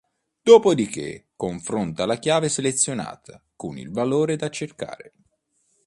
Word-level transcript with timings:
Dopodiché 0.41 1.27
confronta 1.35 2.07
la 2.07 2.17
chiave 2.17 2.49
selezionata 2.49 3.39
con 3.55 3.77
il 3.77 3.91
valore 3.91 4.35
da 4.35 4.49
cercare. 4.49 5.13